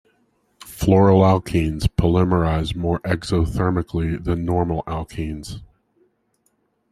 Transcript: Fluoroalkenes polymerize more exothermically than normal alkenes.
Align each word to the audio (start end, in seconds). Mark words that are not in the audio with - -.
Fluoroalkenes 0.65 1.83
polymerize 1.87 2.75
more 2.75 2.97
exothermically 3.01 4.17
than 4.23 4.43
normal 4.45 4.81
alkenes. 4.87 5.61